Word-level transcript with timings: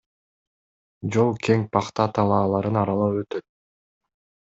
Жол 1.17 1.29
кең 1.49 1.67
пахта 1.77 2.09
талааларын 2.19 2.85
аралап 2.85 3.23
өтөт. 3.25 3.51